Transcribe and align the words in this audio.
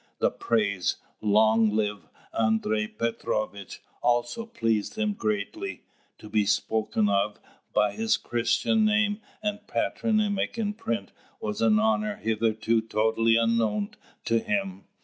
The 0.17 0.31
praise, 0.31 0.95
"Long 1.21 1.69
live 1.75 2.07
Andrei 2.33 2.87
Petrovitch," 2.87 3.83
also 4.01 4.47
pleased 4.47 4.95
him 4.95 5.13
greatly: 5.13 5.83
to 6.17 6.27
be 6.27 6.43
spoken 6.43 7.07
of 7.07 7.39
by 7.71 7.91
his 7.91 8.17
Christian 8.17 8.83
name 8.83 9.21
and 9.43 9.67
patronymic 9.67 10.57
in 10.57 10.73
print 10.73 11.11
was 11.39 11.61
an 11.61 11.79
honour 11.79 12.15
hitherto 12.15 12.81
totally 12.81 13.35
unknown 13.35 13.91
to 14.25 14.39
him. 14.39 14.85